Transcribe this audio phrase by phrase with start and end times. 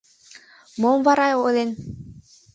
[0.81, 1.69] —Мом вара ойлен?